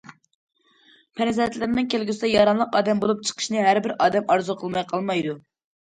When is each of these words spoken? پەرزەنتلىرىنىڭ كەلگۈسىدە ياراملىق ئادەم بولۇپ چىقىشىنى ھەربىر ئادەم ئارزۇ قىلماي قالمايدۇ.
پەرزەنتلىرىنىڭ 1.19 1.91
كەلگۈسىدە 1.95 2.33
ياراملىق 2.33 2.81
ئادەم 2.81 3.05
بولۇپ 3.07 3.25
چىقىشىنى 3.31 3.65
ھەربىر 3.71 3.97
ئادەم 4.03 4.31
ئارزۇ 4.37 4.61
قىلماي 4.65 4.93
قالمايدۇ. 4.95 5.43